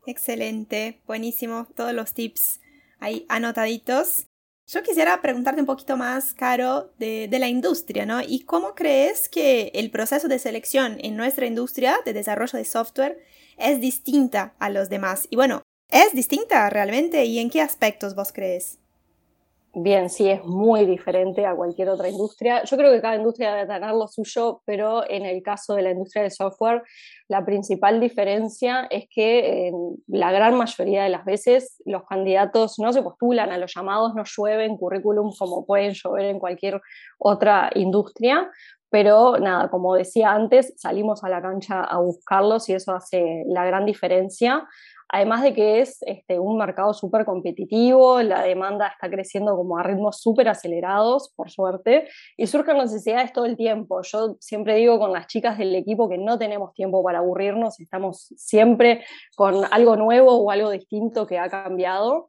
Excelente, 0.07 1.01
buenísimo, 1.05 1.67
todos 1.75 1.91
los 1.91 2.13
tips 2.13 2.61
ahí 2.97 3.25
anotaditos. 3.27 4.25
Yo 4.65 4.81
quisiera 4.81 5.21
preguntarte 5.21 5.59
un 5.59 5.67
poquito 5.67 5.97
más, 5.97 6.33
Caro, 6.33 6.93
de, 6.97 7.27
la 7.29 7.49
industria, 7.49 8.05
¿no? 8.05 8.21
¿Y 8.21 8.45
cómo 8.45 8.73
crees 8.73 9.27
que 9.27 9.69
el 9.75 9.91
proceso 9.91 10.29
de 10.29 10.39
selección 10.39 10.97
en 11.01 11.17
nuestra 11.17 11.45
industria 11.45 11.97
de 12.05 12.13
desarrollo 12.13 12.57
de 12.57 12.63
software 12.63 13.19
es 13.57 13.81
distinta 13.81 14.55
a 14.59 14.69
los 14.69 14.87
demás? 14.87 15.27
Y 15.29 15.35
bueno, 15.35 15.61
¿es 15.89 16.13
distinta 16.13 16.69
realmente? 16.69 17.25
¿Y 17.25 17.39
en 17.39 17.49
qué 17.49 17.59
aspectos 17.59 18.15
vos 18.15 18.31
crees? 18.31 18.79
Bien, 19.83 20.09
sí 20.09 20.29
es 20.29 20.43
muy 20.43 20.85
diferente 20.85 21.45
a 21.45 21.55
cualquier 21.55 21.89
otra 21.89 22.09
industria. 22.09 22.63
Yo 22.63 22.77
creo 22.77 22.91
que 22.91 23.01
cada 23.01 23.15
industria 23.15 23.53
debe 23.53 23.67
tener 23.67 23.91
lo 23.91 24.07
suyo, 24.07 24.61
pero 24.65 25.09
en 25.09 25.25
el 25.25 25.41
caso 25.43 25.75
de 25.75 25.83
la 25.83 25.91
industria 25.91 26.23
del 26.23 26.31
software, 26.31 26.83
la 27.27 27.45
principal 27.45 27.99
diferencia 27.99 28.87
es 28.89 29.05
que 29.09 29.67
en 29.67 29.97
la 30.07 30.31
gran 30.31 30.55
mayoría 30.55 31.03
de 31.03 31.09
las 31.09 31.25
veces 31.25 31.81
los 31.85 32.03
candidatos 32.05 32.79
no 32.79 32.91
se 32.91 33.01
postulan 33.03 33.51
a 33.51 33.57
los 33.57 33.73
llamados, 33.73 34.15
no 34.15 34.23
llueven 34.25 34.77
currículum 34.77 35.31
como 35.37 35.65
pueden 35.65 35.93
llover 35.93 36.25
en 36.25 36.39
cualquier 36.39 36.81
otra 37.19 37.69
industria. 37.75 38.49
Pero 38.89 39.37
nada, 39.37 39.69
como 39.69 39.95
decía 39.95 40.31
antes, 40.31 40.73
salimos 40.77 41.23
a 41.23 41.29
la 41.29 41.41
cancha 41.41 41.83
a 41.83 41.99
buscarlos 41.99 42.69
y 42.69 42.73
eso 42.73 42.93
hace 42.93 43.43
la 43.47 43.65
gran 43.65 43.85
diferencia. 43.85 44.65
Además 45.09 45.41
de 45.41 45.53
que 45.53 45.79
es 45.79 45.99
este, 46.01 46.37
un 46.37 46.57
mercado 46.57 46.93
súper 46.93 47.23
competitivo, 47.23 48.21
la 48.21 48.43
demanda 48.43 48.87
está 48.87 49.09
creciendo 49.09 49.55
como 49.55 49.77
a 49.77 49.83
ritmos 49.83 50.19
súper 50.19 50.49
acelerados, 50.49 51.33
por 51.35 51.49
suerte, 51.49 52.09
y 52.35 52.47
surgen 52.47 52.77
necesidades 52.77 53.31
todo 53.31 53.45
el 53.45 53.55
tiempo. 53.55 54.01
Yo 54.01 54.35
siempre 54.39 54.75
digo 54.75 54.99
con 54.99 55.13
las 55.13 55.27
chicas 55.27 55.57
del 55.57 55.73
equipo 55.75 56.09
que 56.09 56.17
no 56.17 56.37
tenemos 56.37 56.73
tiempo 56.73 57.01
para 57.03 57.19
aburrirnos, 57.19 57.79
estamos 57.79 58.33
siempre 58.35 59.05
con 59.35 59.63
algo 59.71 59.95
nuevo 59.95 60.37
o 60.37 60.51
algo 60.51 60.71
distinto 60.71 61.25
que 61.25 61.39
ha 61.39 61.49
cambiado. 61.49 62.27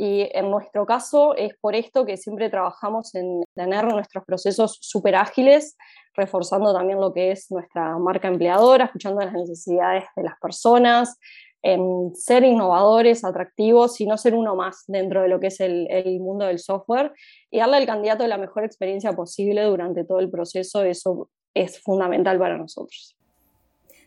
Y 0.00 0.28
en 0.32 0.48
nuestro 0.50 0.86
caso 0.86 1.34
es 1.34 1.54
por 1.60 1.74
esto 1.74 2.06
que 2.06 2.16
siempre 2.16 2.48
trabajamos 2.50 3.14
en 3.16 3.42
tener 3.54 3.84
nuestros 3.84 4.24
procesos 4.24 4.78
súper 4.80 5.16
ágiles, 5.16 5.76
reforzando 6.14 6.72
también 6.72 7.00
lo 7.00 7.12
que 7.12 7.32
es 7.32 7.50
nuestra 7.50 7.98
marca 7.98 8.28
empleadora, 8.28 8.86
escuchando 8.86 9.20
las 9.20 9.32
necesidades 9.32 10.04
de 10.14 10.22
las 10.22 10.38
personas, 10.40 11.18
en 11.62 12.14
ser 12.14 12.44
innovadores, 12.44 13.24
atractivos 13.24 14.00
y 14.00 14.06
no 14.06 14.16
ser 14.16 14.34
uno 14.34 14.54
más 14.54 14.84
dentro 14.86 15.22
de 15.22 15.28
lo 15.28 15.40
que 15.40 15.48
es 15.48 15.60
el, 15.60 15.88
mundo 16.20 16.46
del 16.46 16.58
software 16.58 17.12
y 17.50 17.58
darle 17.58 17.78
al 17.78 17.86
candidato 17.86 18.26
la 18.26 18.38
mejor 18.38 18.64
experiencia 18.64 19.12
posible 19.12 19.62
durante 19.62 20.04
todo 20.04 20.20
el 20.20 20.30
proceso, 20.30 20.82
eso 20.82 21.30
es 21.54 21.80
fundamental 21.80 22.38
para 22.38 22.56
nosotros. 22.56 23.16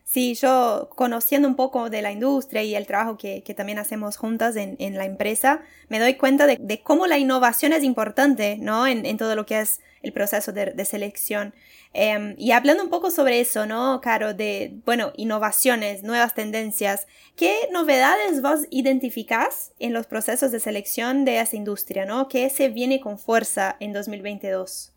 Sí, 0.04 0.34
yo 0.34 0.90
conociendo 0.96 1.48
un 1.48 1.56
poco 1.56 1.88
de 1.88 2.02
la 2.02 2.12
industria 2.12 2.62
y 2.62 2.74
el 2.74 2.86
trabajo 2.86 3.16
que, 3.16 3.42
también 3.56 3.78
hacemos 3.78 4.16
juntas 4.16 4.56
en, 4.56 4.94
la 4.96 5.04
empresa, 5.04 5.62
me 5.88 6.00
doy 6.00 6.14
cuenta 6.14 6.46
de, 6.46 6.82
cómo 6.82 7.06
la 7.06 7.18
innovación 7.18 7.72
es 7.72 7.82
importante 7.82 8.58
¿no? 8.60 8.86
en 8.86 9.16
todo 9.16 9.36
lo 9.36 9.46
que 9.46 9.60
es 9.60 9.80
el 10.02 10.12
proceso 10.12 10.52
de, 10.52 10.84
selección. 10.84 11.54
Em, 11.92 12.34
y 12.38 12.52
hablando 12.52 12.82
un 12.82 12.90
poco 12.90 13.10
sobre 13.10 13.40
eso, 13.40 13.66
¿no, 13.66 14.00
Caro? 14.00 14.34
De, 14.34 14.74
bueno, 14.84 15.12
innovaciones, 15.16 16.02
nuevas 16.02 16.34
tendencias. 16.34 17.06
¿Qué 17.36 17.68
novedades 17.72 18.42
vos 18.42 18.66
identificás 18.70 19.72
en 19.78 19.92
los 19.92 20.06
procesos 20.06 20.52
de 20.52 20.60
selección 20.60 21.24
de 21.24 21.40
esa 21.40 21.56
industria, 21.56 22.04
¿no? 22.04 22.28
¿Qué 22.28 22.48
se 22.50 22.68
viene 22.68 23.00
con 23.00 23.18
fuerza 23.18 23.76
en 23.80 23.92
2022? 23.92 24.91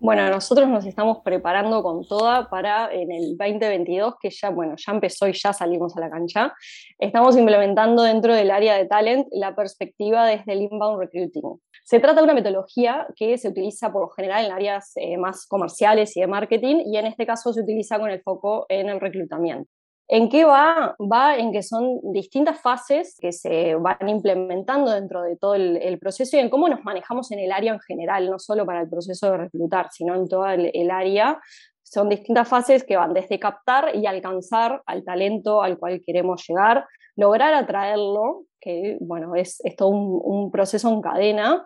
Bueno, 0.00 0.28
nosotros 0.28 0.68
nos 0.68 0.84
estamos 0.84 1.18
preparando 1.24 1.82
con 1.82 2.06
toda 2.06 2.50
para 2.50 2.92
en 2.92 3.10
el 3.10 3.36
2022, 3.38 4.16
que 4.20 4.28
ya, 4.28 4.50
bueno, 4.50 4.74
ya 4.76 4.92
empezó 4.92 5.26
y 5.28 5.32
ya 5.32 5.52
salimos 5.52 5.96
a 5.96 6.00
la 6.00 6.10
cancha. 6.10 6.52
Estamos 6.98 7.36
implementando 7.36 8.02
dentro 8.02 8.34
del 8.34 8.50
área 8.50 8.76
de 8.76 8.86
talent 8.86 9.26
la 9.30 9.54
perspectiva 9.54 10.26
desde 10.26 10.52
el 10.52 10.62
inbound 10.62 11.00
recruiting. 11.00 11.58
Se 11.84 12.00
trata 12.00 12.20
de 12.20 12.24
una 12.24 12.34
metodología 12.34 13.06
que 13.16 13.38
se 13.38 13.48
utiliza 13.48 13.92
por 13.92 14.02
lo 14.02 14.08
general 14.10 14.44
en 14.44 14.52
áreas 14.52 14.92
eh, 14.96 15.16
más 15.16 15.46
comerciales 15.46 16.16
y 16.16 16.20
de 16.20 16.26
marketing 16.26 16.82
y 16.84 16.96
en 16.96 17.06
este 17.06 17.24
caso 17.24 17.52
se 17.52 17.60
utiliza 17.60 17.98
con 17.98 18.10
el 18.10 18.20
foco 18.20 18.66
en 18.68 18.88
el 18.88 19.00
reclutamiento. 19.00 19.70
¿En 20.06 20.28
qué 20.28 20.44
va? 20.44 20.96
Va 21.00 21.36
en 21.36 21.50
que 21.50 21.62
son 21.62 22.00
distintas 22.12 22.60
fases 22.60 23.16
que 23.18 23.32
se 23.32 23.74
van 23.74 24.06
implementando 24.08 24.90
dentro 24.90 25.22
de 25.22 25.36
todo 25.36 25.54
el, 25.54 25.98
proceso 25.98 26.36
y 26.36 26.40
en 26.40 26.50
cómo 26.50 26.68
nos 26.68 26.84
manejamos 26.84 27.32
en 27.32 27.38
el 27.38 27.50
área 27.50 27.72
en 27.72 27.80
general, 27.80 28.30
no 28.30 28.38
solo 28.38 28.66
para 28.66 28.82
el 28.82 28.88
proceso 28.90 29.30
de 29.30 29.38
reclutar, 29.38 29.88
sino 29.92 30.14
en 30.14 30.28
toda 30.28 30.54
el, 30.54 30.90
área. 30.90 31.40
Son 31.82 32.10
distintas 32.10 32.46
fases 32.46 32.84
que 32.84 32.96
van 32.96 33.14
desde 33.14 33.38
captar 33.38 33.96
y 33.96 34.06
alcanzar 34.06 34.82
al 34.84 35.04
talento 35.04 35.62
al 35.62 35.78
cual 35.78 36.02
queremos 36.04 36.44
llegar, 36.46 36.86
lograr 37.16 37.54
atraerlo, 37.54 38.44
que 38.60 38.98
bueno, 39.00 39.34
es, 39.36 39.62
todo 39.78 39.88
un, 39.88 40.20
un 40.22 40.50
proceso 40.50 40.90
en 40.90 41.00
cadena, 41.00 41.64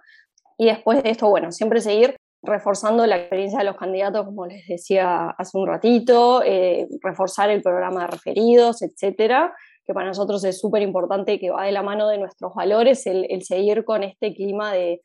y 0.57 0.66
después 0.66 1.02
de 1.02 1.11
esto, 1.11 1.28
bueno, 1.28 1.50
siempre 1.50 1.80
seguir 1.80 2.16
reforzando 2.42 3.07
la 3.07 3.16
experiencia 3.16 3.59
de 3.59 3.64
los 3.64 3.76
candidatos, 3.76 4.25
como 4.25 4.47
les 4.47 4.66
decía 4.66 5.30
hace 5.30 5.59
un 5.59 5.66
ratito, 5.66 6.42
eh, 6.45 6.87
reforzar 7.02 7.50
el 7.50 7.62
programa 7.62 8.02
de 8.02 8.07
referidos, 8.09 8.83
etcétera, 8.83 9.54
que 9.85 9.95
para 9.95 10.07
nosotros 10.07 10.45
es 10.45 10.59
súper 10.61 10.83
importante 10.83 11.40
que 11.40 11.50
va 11.50 11.64
de 11.64 11.73
la 11.73 11.83
mano 11.83 12.09
de 12.09 12.18
nuestros 12.18 12.54
valores 12.54 13.07
el, 13.07 13.42
seguir 13.42 13.85
con 13.85 14.02
este 14.02 14.35
clima 14.35 14.73
de 14.73 15.00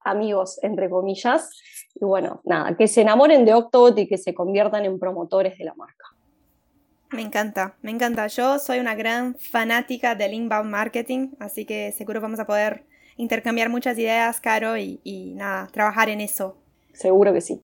amigos, 0.00 0.58
entre 0.62 0.88
comillas, 0.88 1.50
y 1.94 2.04
bueno, 2.04 2.40
nada, 2.44 2.76
que 2.76 2.86
se 2.86 3.02
enamoren 3.02 3.44
de 3.44 3.52
Octobot 3.52 3.98
y 3.98 4.06
que 4.06 4.16
se 4.16 4.32
conviertan 4.32 4.84
en 4.84 4.98
promotores 4.98 5.58
de 5.58 5.64
la 5.64 5.74
marca. 5.74 6.04
Me 7.10 7.22
encanta, 7.22 7.76
me 7.82 7.90
encanta. 7.90 8.26
Yo 8.28 8.58
soy 8.58 8.78
una 8.78 8.94
gran 8.94 9.34
fanática 9.34 10.14
del 10.14 10.34
inbound 10.34 10.70
marketing, 10.70 11.30
así 11.40 11.64
que 11.64 11.90
seguro 11.92 12.20
vamos 12.20 12.38
a 12.38 12.46
poder 12.46 12.84
intercambiar 13.16 13.70
muchas 13.70 13.98
ideas, 13.98 14.40
Caro, 14.40 14.76
y, 14.76 15.00
y 15.02 15.34
nada, 15.34 15.68
trabajar 15.72 16.10
en 16.10 16.20
eso 16.20 16.56
seguro 16.98 17.32
que 17.32 17.40
sí. 17.40 17.62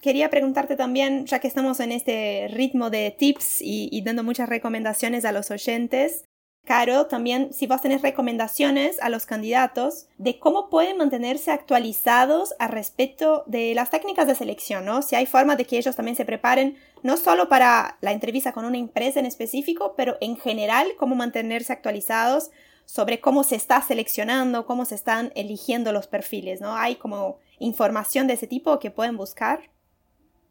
Quería 0.00 0.30
preguntarte 0.30 0.74
también, 0.74 1.26
ya 1.26 1.38
que 1.38 1.46
estamos 1.46 1.78
en 1.78 1.92
este 1.92 2.48
ritmo 2.50 2.90
de 2.90 3.14
tips 3.16 3.58
y, 3.60 4.02
dando 4.02 4.24
muchas 4.24 4.48
recomendaciones 4.48 5.24
a 5.24 5.30
los 5.30 5.50
oyentes, 5.52 6.24
Caro, 6.64 7.06
también 7.06 7.52
si 7.52 7.66
vos 7.66 7.82
tenés 7.82 8.02
recomendaciones 8.02 9.00
a 9.00 9.08
los 9.08 9.26
candidatos 9.26 10.06
de 10.18 10.38
cómo 10.38 10.70
pueden 10.70 10.96
mantenerse 10.96 11.50
actualizados 11.50 12.54
al 12.60 12.68
respecto 12.68 13.42
de 13.46 13.74
las 13.74 13.90
técnicas 13.90 14.28
de 14.28 14.36
selección, 14.36 14.84
¿no? 14.84 15.02
Si 15.02 15.16
hay 15.16 15.26
forma 15.26 15.56
de 15.56 15.64
que 15.64 15.76
ellos 15.76 15.96
también 15.96 16.16
se 16.16 16.24
preparen, 16.24 16.76
no 17.02 17.16
solo 17.16 17.48
para 17.48 17.98
la 18.00 18.12
entrevista 18.12 18.52
con 18.52 18.64
una 18.64 18.78
empresa 18.78 19.18
en 19.18 19.26
específico, 19.26 19.94
pero 19.96 20.16
en 20.20 20.36
general, 20.36 20.86
cómo 20.96 21.16
mantenerse 21.16 21.72
actualizados 21.72 22.52
sobre 22.84 23.20
cómo 23.20 23.42
se 23.42 23.56
está 23.56 23.82
seleccionando, 23.82 24.64
cómo 24.64 24.84
se 24.84 24.94
están 24.94 25.32
eligiendo 25.34 25.90
los 25.90 26.06
perfiles, 26.06 26.60
¿no? 26.60 26.76
Hay 26.76 26.94
como 26.94 27.38
información 27.58 28.26
de 28.26 28.34
ese 28.34 28.46
tipo 28.46 28.78
que 28.78 28.90
pueden 28.90 29.16
buscar. 29.16 29.70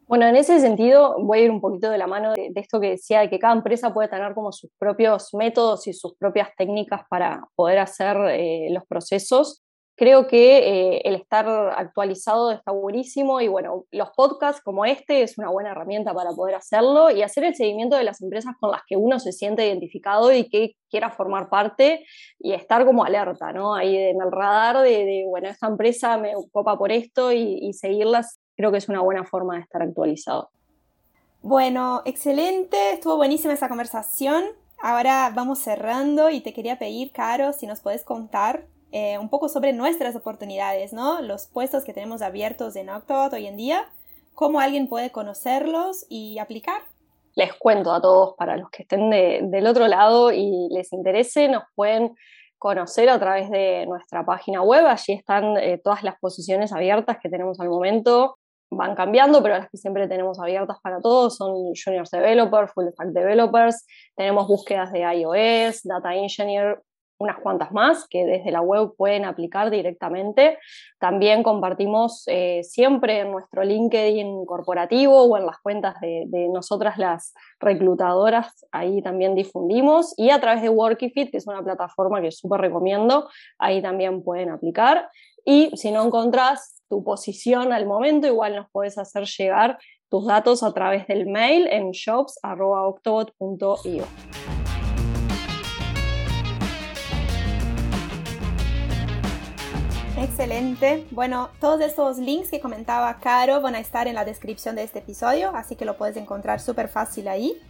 Bueno, 0.06 0.26
en 0.26 0.36
ese 0.36 0.60
sentido 0.60 1.16
voy 1.20 1.38
a 1.38 1.42
ir 1.44 1.50
un 1.50 1.60
poquito 1.60 1.90
de 1.90 1.96
la 1.96 2.06
mano 2.06 2.32
de, 2.34 2.52
esto 2.56 2.80
que 2.80 2.90
decía, 2.90 3.20
de 3.20 3.30
que 3.30 3.38
cada 3.38 3.54
empresa 3.54 3.94
puede 3.94 4.08
tener 4.08 4.34
como 4.34 4.52
sus 4.52 4.70
propios 4.78 5.32
métodos 5.32 5.86
y 5.86 5.92
sus 5.92 6.14
propias 6.16 6.50
técnicas 6.56 7.02
para 7.08 7.48
poder 7.54 7.78
hacer 7.78 8.16
eh, 8.30 8.68
los 8.70 8.84
procesos. 8.86 9.61
Creo 9.94 10.26
que 10.26 10.58
eh, 10.58 11.02
el 11.04 11.14
estar 11.14 11.46
actualizado 11.76 12.50
está 12.50 12.72
buenísimo 12.72 13.40
y 13.42 13.48
bueno, 13.48 13.84
los 13.90 14.10
podcasts 14.10 14.62
como 14.62 14.86
este 14.86 15.22
es 15.22 15.36
una 15.36 15.50
buena 15.50 15.72
herramienta 15.72 16.14
para 16.14 16.30
poder 16.30 16.54
hacerlo 16.54 17.10
y 17.10 17.22
hacer 17.22 17.44
el 17.44 17.54
seguimiento 17.54 17.96
de 17.96 18.04
las 18.04 18.22
empresas 18.22 18.54
con 18.58 18.70
las 18.70 18.80
que 18.86 18.96
uno 18.96 19.20
se 19.20 19.32
siente 19.32 19.66
identificado 19.66 20.32
y 20.32 20.48
que 20.48 20.76
quiera 20.90 21.10
formar 21.10 21.50
parte 21.50 22.06
y 22.38 22.52
estar 22.54 22.86
como 22.86 23.04
alerta, 23.04 23.52
¿no? 23.52 23.74
Ahí 23.74 23.94
en 23.94 24.20
el 24.22 24.32
radar 24.32 24.78
de, 24.78 25.24
bueno, 25.28 25.48
esta 25.48 25.66
empresa 25.66 26.16
me 26.16 26.34
ocupa 26.36 26.78
por 26.78 26.90
esto 26.90 27.30
y, 27.30 27.58
y 27.60 27.74
seguirlas, 27.74 28.40
creo 28.56 28.72
que 28.72 28.78
es 28.78 28.88
una 28.88 29.02
buena 29.02 29.24
forma 29.24 29.56
de 29.56 29.60
estar 29.60 29.82
actualizado. 29.82 30.50
Bueno, 31.42 32.00
excelente, 32.06 32.92
estuvo 32.92 33.16
buenísima 33.16 33.52
esa 33.52 33.68
conversación. 33.68 34.44
Ahora 34.80 35.30
vamos 35.34 35.58
cerrando 35.58 36.30
y 36.30 36.40
te 36.40 36.52
quería 36.52 36.78
pedir, 36.78 37.12
Caro, 37.12 37.52
si 37.52 37.66
nos 37.66 37.80
puedes 37.80 38.04
contar 38.04 38.66
eh, 38.92 39.18
un 39.18 39.30
poco 39.30 39.48
sobre 39.48 39.72
nuestras 39.72 40.14
oportunidades, 40.14 40.92
¿no? 40.92 41.22
Los 41.22 41.46
puestos 41.46 41.84
que 41.84 41.94
tenemos 41.94 42.20
abiertos 42.22 42.76
en 42.76 42.90
Octobot 42.90 43.32
hoy 43.32 43.46
en 43.46 43.56
día, 43.56 43.86
cómo 44.34 44.60
alguien 44.60 44.88
puede 44.88 45.10
conocerlos 45.10 46.06
y 46.08 46.38
aplicar. 46.38 46.82
Les 47.34 47.54
cuento 47.54 47.92
a 47.92 48.02
todos, 48.02 48.34
para 48.36 48.56
los 48.58 48.68
que 48.68 48.82
estén 48.82 49.08
del 49.10 49.66
otro 49.66 49.88
lado 49.88 50.30
y 50.30 50.68
les 50.70 50.92
interese, 50.92 51.48
nos 51.48 51.62
pueden 51.74 52.14
conocer 52.58 53.08
a 53.08 53.18
través 53.18 53.50
de 53.50 53.86
nuestra 53.86 54.24
página 54.24 54.62
web. 54.62 54.86
Allí 54.86 55.14
están 55.14 55.56
eh, 55.56 55.80
todas 55.82 56.02
las 56.02 56.18
posiciones 56.20 56.72
abiertas 56.72 57.16
que 57.20 57.30
tenemos 57.30 57.58
al 57.60 57.70
momento. 57.70 58.38
Van 58.70 58.94
cambiando, 58.94 59.42
pero 59.42 59.56
las 59.56 59.70
que 59.70 59.78
siempre 59.78 60.06
tenemos 60.06 60.38
abiertas 60.38 60.78
para 60.82 61.00
todos 61.00 61.36
son 61.36 61.72
Juniors 61.74 62.10
Developers, 62.10 62.72
Full 62.72 62.88
Stack 62.90 63.08
Developers. 63.08 63.86
Tenemos 64.14 64.46
búsquedas 64.46 64.92
de 64.92 65.00
iOS, 65.00 65.82
Data 65.82 66.14
Engineer, 66.14 66.80
unas 67.22 67.38
cuantas 67.38 67.72
más 67.72 68.06
que 68.08 68.26
desde 68.26 68.50
la 68.50 68.60
web 68.60 68.94
pueden 68.96 69.24
aplicar 69.24 69.70
directamente. 69.70 70.58
También 70.98 71.42
compartimos 71.42 72.24
eh, 72.26 72.62
siempre 72.64 73.20
en 73.20 73.30
nuestro 73.30 73.62
LinkedIn 73.62 74.44
corporativo 74.44 75.22
o 75.22 75.36
en 75.36 75.46
las 75.46 75.58
cuentas 75.58 75.94
de, 76.00 76.48
nosotras 76.52 76.98
las 76.98 77.32
reclutadoras, 77.60 78.66
ahí 78.72 79.00
también 79.02 79.36
difundimos. 79.36 80.14
Y 80.16 80.30
a 80.30 80.40
través 80.40 80.62
de 80.62 80.68
Workifit, 80.68 81.30
que 81.30 81.36
es 81.36 81.46
una 81.46 81.62
plataforma 81.62 82.20
que 82.20 82.32
súper 82.32 82.60
recomiendo, 82.60 83.28
ahí 83.58 83.80
también 83.80 84.24
pueden 84.24 84.50
aplicar. 84.50 85.08
Y 85.44 85.70
si 85.76 85.92
no 85.92 86.04
encontrás 86.04 86.82
tu 86.88 87.04
posición 87.04 87.72
al 87.72 87.86
momento, 87.86 88.26
igual 88.26 88.56
nos 88.56 88.68
puedes 88.70 88.98
hacer 88.98 89.24
llegar 89.24 89.78
tus 90.10 90.26
datos 90.26 90.62
a 90.62 90.74
través 90.74 91.06
del 91.06 91.26
mail 91.26 91.66
en 91.68 91.92
shops.octobot.io. 91.92 94.04
Excelente. 100.22 101.04
Bueno, 101.10 101.50
todos 101.60 101.80
estos 101.80 102.18
links 102.18 102.48
que 102.48 102.60
comentaba 102.60 103.18
Caro 103.18 103.60
van 103.60 103.74
a 103.74 103.80
estar 103.80 104.06
en 104.06 104.14
la 104.14 104.24
descripción 104.24 104.76
de 104.76 104.84
este 104.84 105.00
episodio, 105.00 105.50
así 105.56 105.74
que 105.74 105.84
lo 105.84 105.96
puedes 105.96 106.16
encontrar 106.16 106.60
súper 106.60 106.88
fácil 106.88 107.26
ahí. 107.26 107.60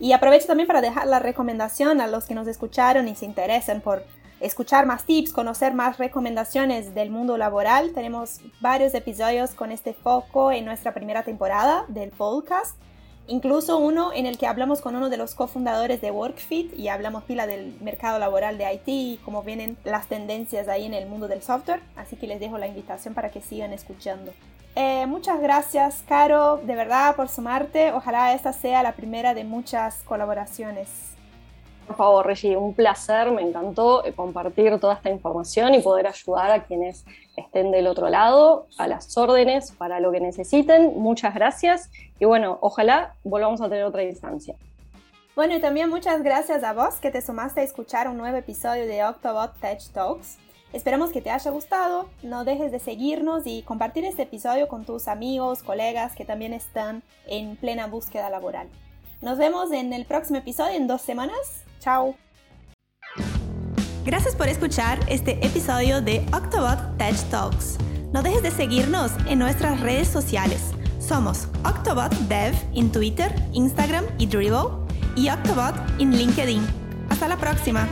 Y 0.00 0.10
aprovecho 0.10 0.48
también 0.48 0.66
para 0.66 0.80
dejar 0.80 1.06
la 1.06 1.20
recomendación 1.20 2.00
a 2.00 2.08
los 2.08 2.24
que 2.24 2.34
nos 2.34 2.48
escucharon 2.48 3.06
y 3.06 3.14
se 3.14 3.26
interesen 3.26 3.80
por 3.80 4.02
escuchar 4.40 4.86
más 4.86 5.04
tips, 5.04 5.32
conocer 5.32 5.72
más 5.72 5.98
recomendaciones 5.98 6.94
del 6.96 7.10
mundo 7.10 7.36
laboral. 7.36 7.92
Tenemos 7.92 8.40
varios 8.60 8.92
episodios 8.94 9.52
con 9.52 9.70
este 9.70 9.94
foco 9.94 10.50
en 10.50 10.64
nuestra 10.64 10.92
primera 10.92 11.22
temporada 11.22 11.84
del 11.86 12.10
podcast 12.10 12.74
incluso 13.30 13.78
uno 13.78 14.12
en 14.12 14.26
el 14.26 14.36
que 14.36 14.46
hablamos 14.46 14.82
con 14.82 14.96
uno 14.96 15.08
de 15.08 15.16
los 15.16 15.34
cofundadores 15.34 16.00
de 16.00 16.10
WorkFit 16.10 16.78
y 16.78 16.88
hablamos 16.88 17.24
pila 17.24 17.46
del 17.46 17.74
mercado 17.80 18.18
laboral 18.18 18.58
de 18.58 18.70
IT 18.74 18.88
y 18.88 19.20
cómo 19.24 19.42
vienen 19.42 19.78
las 19.84 20.08
tendencias 20.08 20.68
ahí 20.68 20.84
en 20.84 20.94
el 20.94 21.08
mundo 21.08 21.28
del 21.28 21.42
software. 21.42 21.80
Así 21.96 22.16
que 22.16 22.26
les 22.26 22.40
dejo 22.40 22.58
la 22.58 22.66
invitación 22.66 23.14
para 23.14 23.30
que 23.30 23.40
sigan 23.40 23.72
escuchando. 23.72 24.32
Eh, 24.76 25.06
muchas 25.06 25.40
gracias, 25.40 26.02
Caro, 26.06 26.58
de 26.58 26.74
verdad, 26.74 27.16
por 27.16 27.28
sumarte. 27.28 27.92
Ojalá 27.92 28.34
esta 28.34 28.52
sea 28.52 28.82
la 28.82 28.92
primera 28.92 29.34
de 29.34 29.44
muchas 29.44 30.02
colaboraciones. 30.04 30.88
Por 31.90 31.96
favor, 31.96 32.24
Reggie, 32.24 32.56
un 32.56 32.72
placer, 32.72 33.32
me 33.32 33.42
encantó 33.42 34.04
eh, 34.04 34.12
compartir 34.12 34.78
toda 34.78 34.94
esta 34.94 35.10
información 35.10 35.74
y 35.74 35.80
poder 35.80 36.06
ayudar 36.06 36.52
a 36.52 36.62
quienes 36.62 37.04
estén 37.36 37.72
del 37.72 37.88
otro 37.88 38.08
lado, 38.08 38.68
a 38.78 38.86
las 38.86 39.18
órdenes, 39.18 39.72
para 39.72 39.98
lo 39.98 40.12
que 40.12 40.20
necesiten. 40.20 41.00
Muchas 41.00 41.34
gracias 41.34 41.90
y 42.20 42.26
bueno, 42.26 42.58
ojalá 42.60 43.16
volvamos 43.24 43.60
a 43.60 43.68
tener 43.68 43.82
otra 43.82 44.04
instancia. 44.04 44.54
Bueno, 45.34 45.56
y 45.56 45.60
también 45.60 45.90
muchas 45.90 46.22
gracias 46.22 46.62
a 46.62 46.74
vos 46.74 47.00
que 47.00 47.10
te 47.10 47.20
sumaste 47.22 47.62
a 47.62 47.64
escuchar 47.64 48.06
un 48.06 48.18
nuevo 48.18 48.36
episodio 48.36 48.86
de 48.86 49.02
Octobot 49.02 49.58
Tech 49.58 49.82
Talks. 49.92 50.38
Esperamos 50.72 51.10
que 51.10 51.20
te 51.20 51.32
haya 51.32 51.50
gustado, 51.50 52.08
no 52.22 52.44
dejes 52.44 52.70
de 52.70 52.78
seguirnos 52.78 53.42
y 53.46 53.62
compartir 53.62 54.04
este 54.04 54.22
episodio 54.22 54.68
con 54.68 54.84
tus 54.84 55.08
amigos, 55.08 55.64
colegas 55.64 56.14
que 56.14 56.24
también 56.24 56.52
están 56.52 57.02
en 57.26 57.56
plena 57.56 57.88
búsqueda 57.88 58.30
laboral. 58.30 58.68
Nos 59.22 59.38
vemos 59.38 59.72
en 59.72 59.92
el 59.92 60.04
próximo 60.04 60.38
episodio 60.38 60.76
en 60.76 60.86
dos 60.86 61.02
semanas. 61.02 61.64
Chao. 61.80 62.14
Gracias 64.04 64.34
por 64.34 64.48
escuchar 64.48 64.98
este 65.08 65.44
episodio 65.44 66.00
de 66.00 66.24
Octobot 66.32 66.96
Tech 66.98 67.16
Talks. 67.30 67.78
No 68.12 68.22
dejes 68.22 68.42
de 68.42 68.50
seguirnos 68.50 69.12
en 69.26 69.38
nuestras 69.38 69.80
redes 69.80 70.08
sociales. 70.08 70.72
Somos 70.98 71.48
Octobot 71.64 72.12
Dev 72.28 72.54
en 72.74 72.90
Twitter, 72.92 73.34
Instagram 73.52 74.04
y 74.18 74.26
Dribbble 74.26 74.86
y 75.16 75.28
Octobot 75.28 75.74
en 75.98 76.16
LinkedIn. 76.16 76.64
Hasta 77.08 77.28
la 77.28 77.36
próxima. 77.36 77.88